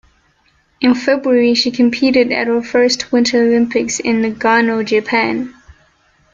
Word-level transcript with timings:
In 0.81 0.95
February, 0.95 1.53
she 1.53 1.69
competed 1.69 2.31
at 2.31 2.47
her 2.47 2.63
first 2.63 3.11
Winter 3.11 3.43
Olympics 3.43 3.99
in 3.99 4.23
Nagano, 4.23 4.83
Japan. 4.83 5.53